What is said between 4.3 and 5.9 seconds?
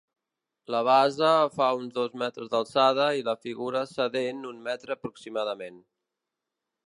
un metre aproximadament.